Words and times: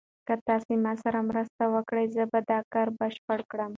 که 0.27 0.33
تاسي 0.47 0.73
ما 0.83 0.93
سره 1.03 1.19
مرسته 1.29 1.63
وکړئ 1.73 2.05
زه 2.15 2.23
به 2.31 2.39
دا 2.49 2.59
کار 2.73 2.87
بشپړ 2.99 3.39
کړم. 3.51 3.69